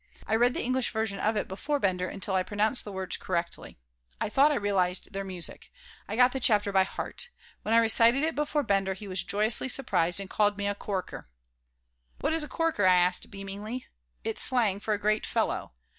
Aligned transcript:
I 0.25 0.35
read 0.35 0.55
the 0.55 0.63
English 0.63 0.89
version 0.89 1.19
of 1.19 1.35
it 1.35 1.47
before 1.47 1.79
Bender 1.79 2.09
until 2.09 2.33
I 2.33 2.41
pronounced 2.41 2.83
the 2.83 2.91
words 2.91 3.17
correctly. 3.17 3.77
I 4.19 4.29
thought 4.29 4.51
I 4.51 4.55
realized 4.55 5.13
their 5.13 5.23
music. 5.23 5.69
I 6.07 6.15
got 6.15 6.31
the 6.31 6.39
chapter 6.39 6.71
by 6.71 6.81
heart. 6.85 7.29
When 7.61 7.75
I 7.75 7.77
recited 7.77 8.23
it 8.23 8.33
before 8.33 8.63
Bender 8.63 8.95
he 8.95 9.07
was 9.07 9.23
joyously 9.23 9.69
surprised 9.69 10.19
and 10.19 10.27
called 10.27 10.57
me 10.57 10.65
a 10.65 10.73
"corker." 10.73 11.29
"What 12.19 12.33
is 12.33 12.43
a 12.43 12.47
corker?" 12.47 12.87
I 12.87 12.95
asked, 12.95 13.29
beamingly 13.29 13.85
"It's 14.23 14.41
slang 14.41 14.79
for 14.79 14.95
'a 14.95 14.99
great 14.99 15.23
fellow.'" 15.27 15.71